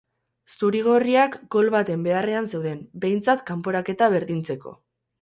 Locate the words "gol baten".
1.57-2.07